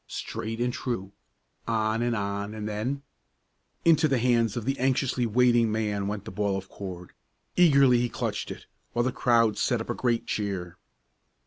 [0.07, 1.11] Straight and true
[1.67, 3.03] on and on and then
[3.85, 7.13] Into the hands of the anxiously waiting man went the ball of cord.
[7.55, 10.79] Eagerly he clutched it, while the crowd set up a great cheer.